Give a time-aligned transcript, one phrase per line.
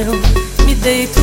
[0.00, 0.12] eu
[0.66, 1.20] me deito.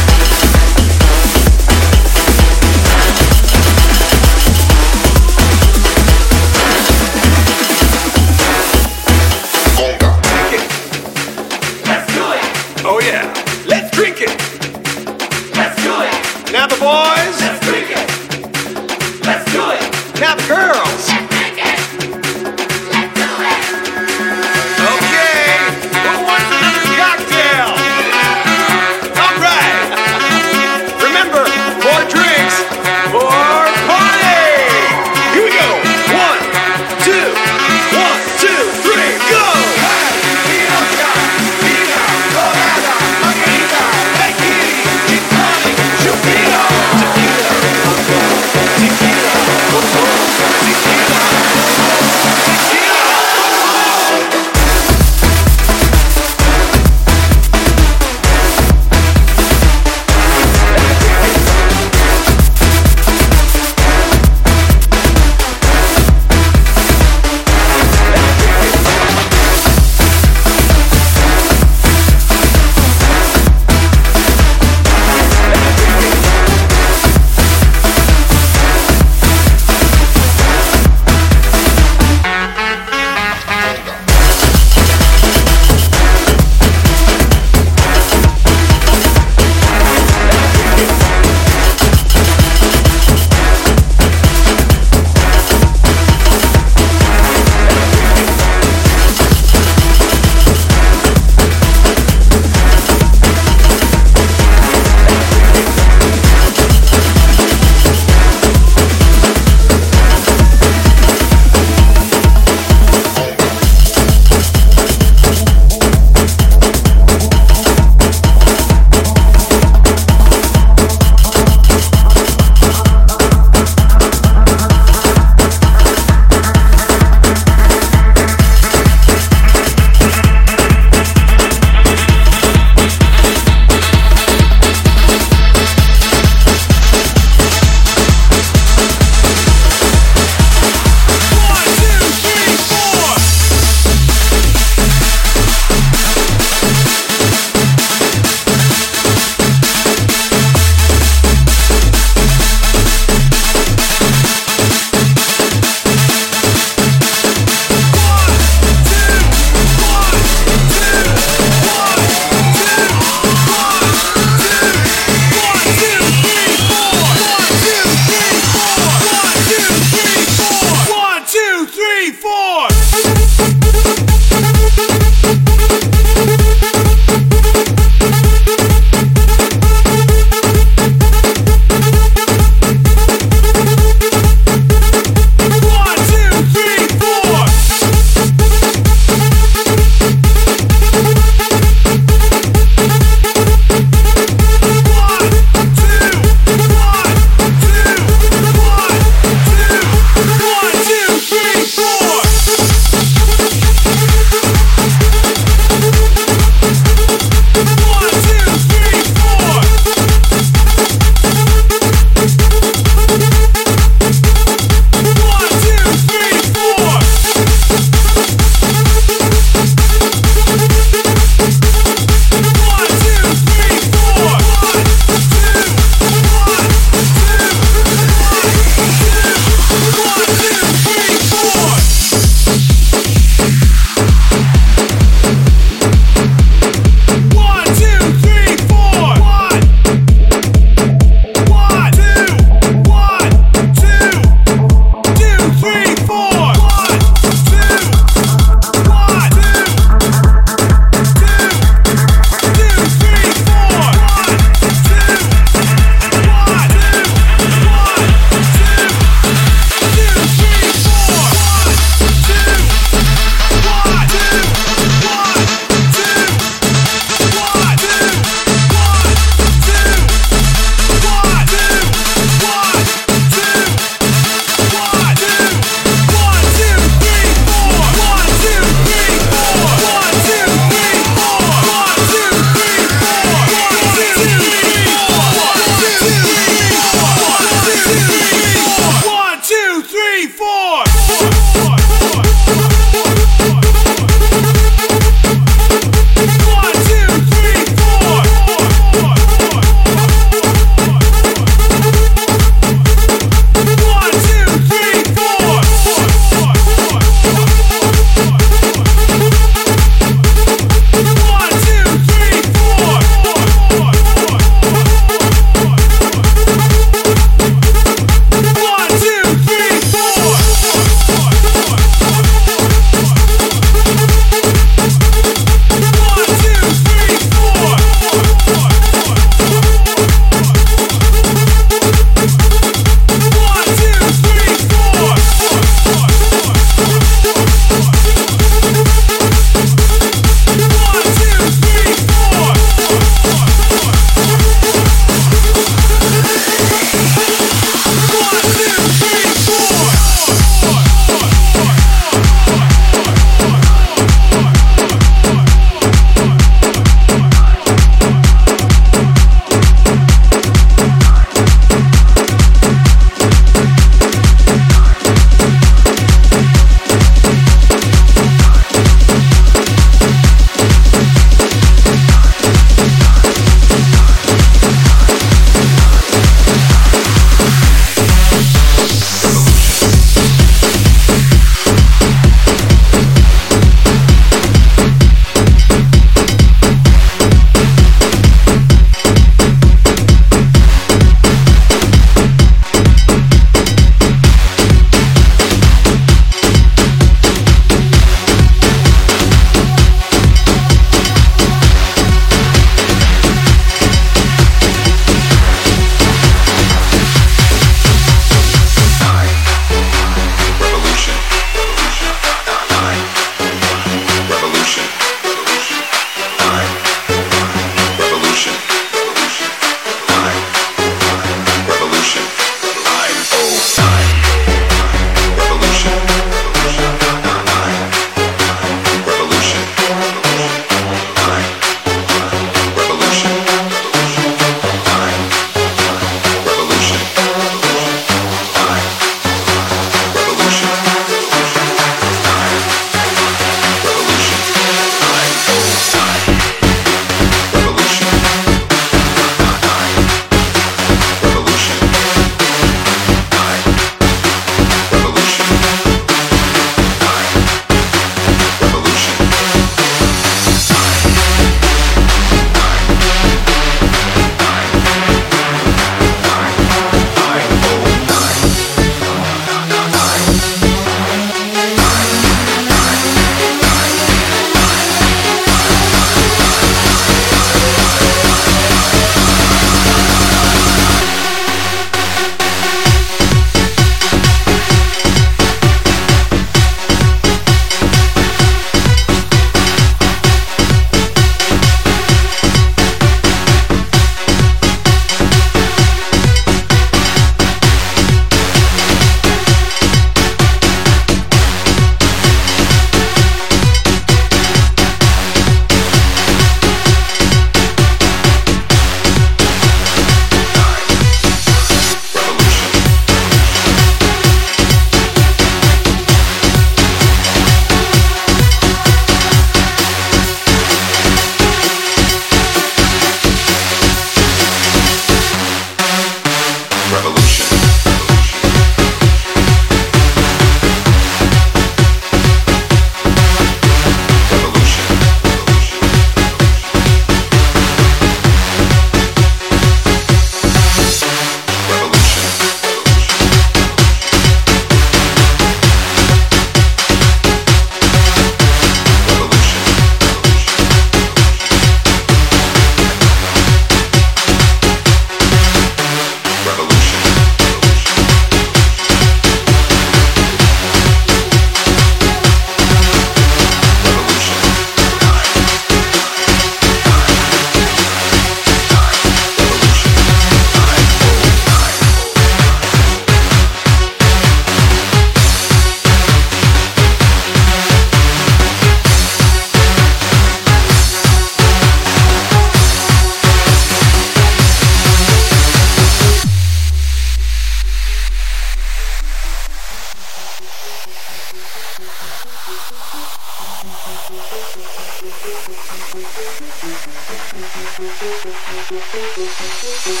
[599.60, 600.00] Revolution.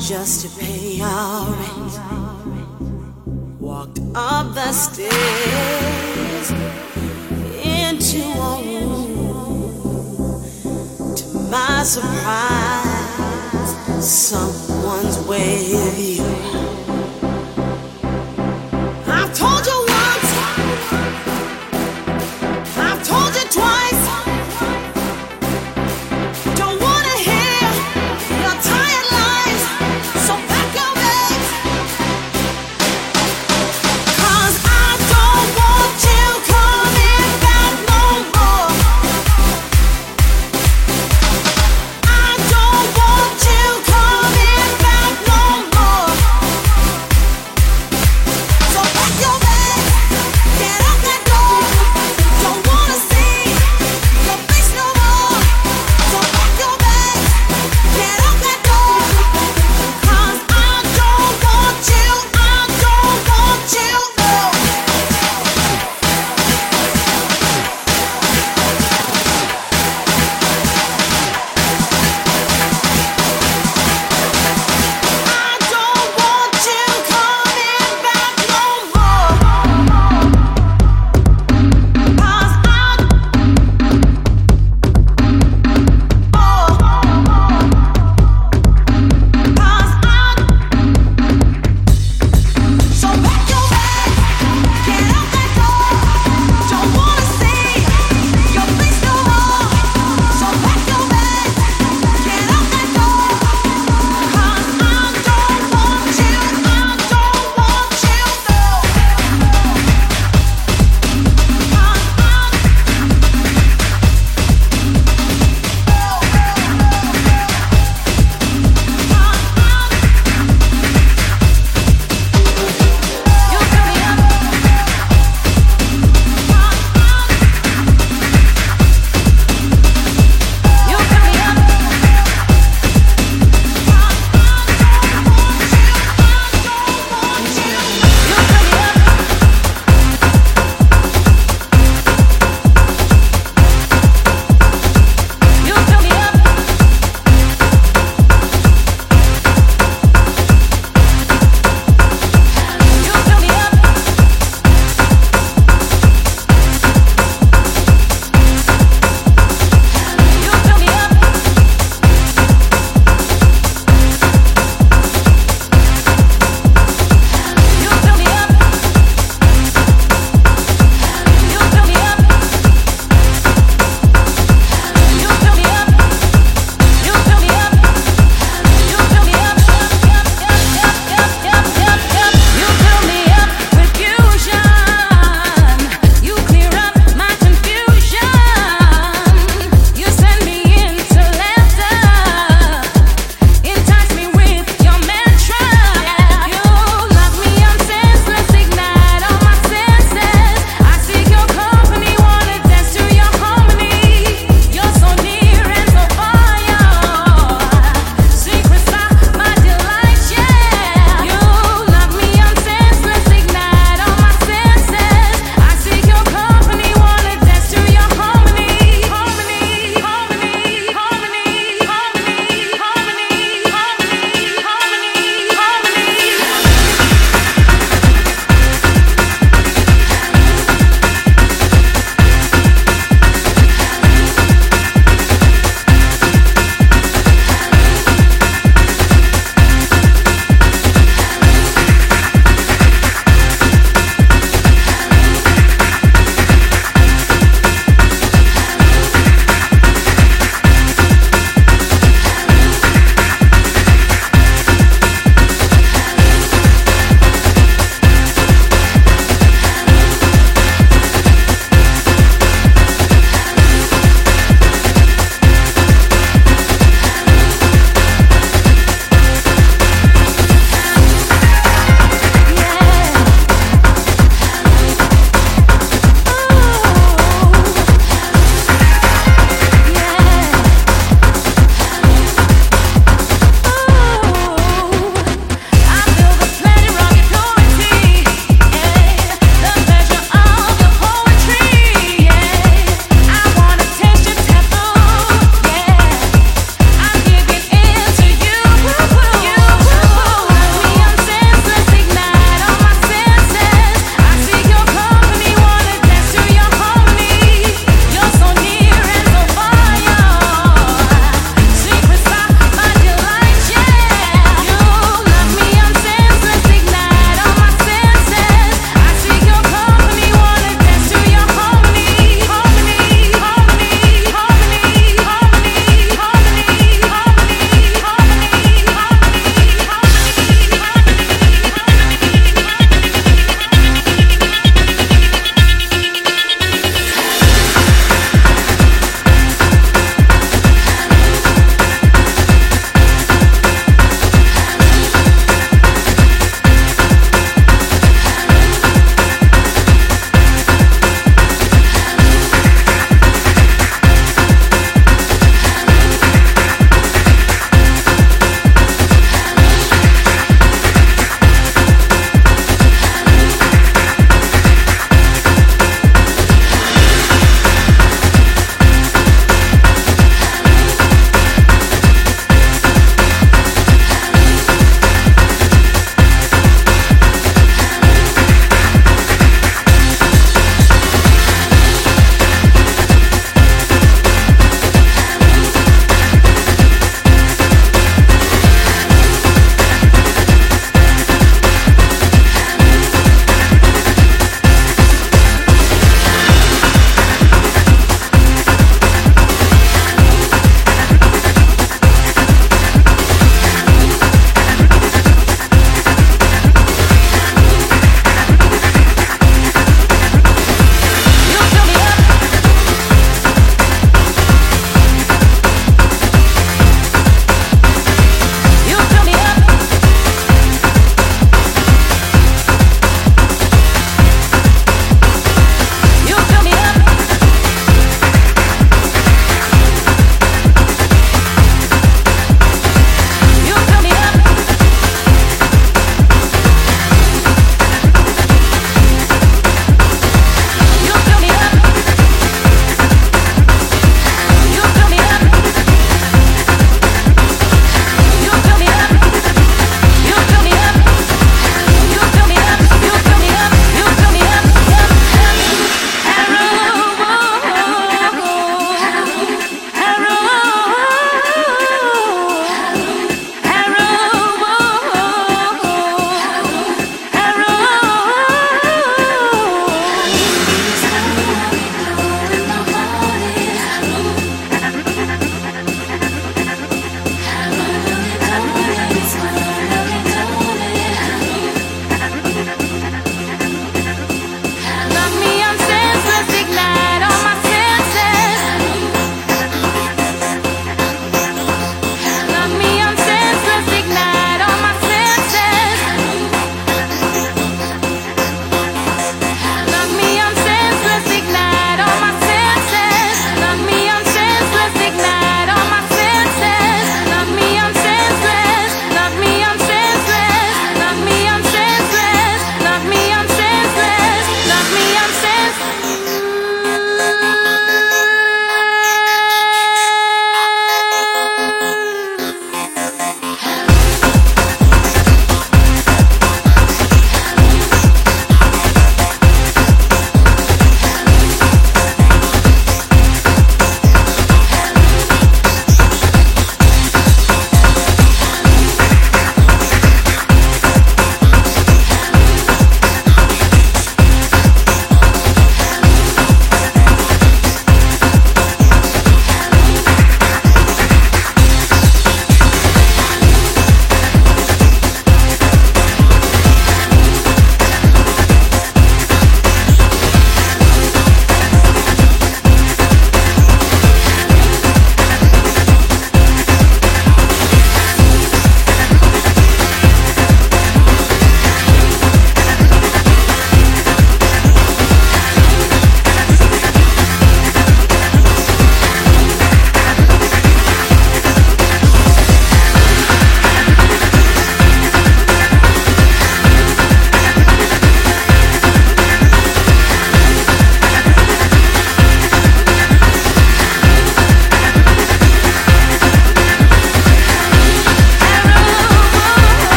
[0.00, 2.00] just to pay our rent.
[3.60, 6.50] Walked up the stairs
[7.62, 10.42] into a room.
[11.14, 16.59] To my surprise, someone's with you.